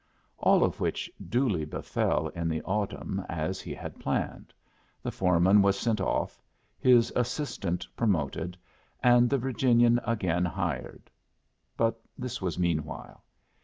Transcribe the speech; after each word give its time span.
All 0.39 0.63
of 0.63 0.79
which 0.79 1.11
duly 1.29 1.63
befell 1.63 2.29
in 2.29 2.49
the 2.49 2.63
autumn 2.63 3.23
as 3.29 3.61
he 3.61 3.75
had 3.75 3.99
planned: 3.99 4.51
the 5.03 5.11
foreman 5.11 5.61
was 5.61 5.79
sent 5.79 6.01
off, 6.01 6.41
his 6.79 7.13
assistant 7.15 7.85
promoted, 7.95 8.57
and 9.03 9.29
the 9.29 9.37
Virginian 9.37 9.99
again 10.03 10.43
hired. 10.43 11.11
But 11.77 12.01
this 12.17 12.41
was 12.41 12.57
meanwhile. 12.57 13.23